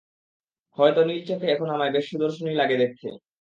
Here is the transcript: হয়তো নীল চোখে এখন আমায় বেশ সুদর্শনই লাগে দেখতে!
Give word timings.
হয়তো 0.77 1.01
নীল 1.07 1.21
চোখে 1.29 1.47
এখন 1.49 1.67
আমায় 1.71 1.93
বেশ 1.95 2.05
সুদর্শনই 2.11 2.59
লাগে 2.61 2.75
দেখতে! 2.77 3.07